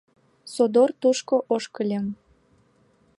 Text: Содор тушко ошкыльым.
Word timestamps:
Содор 0.53 0.89
тушко 1.01 1.35
ошкыльым. 1.55 2.05